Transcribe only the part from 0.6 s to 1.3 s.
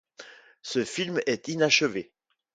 Ce film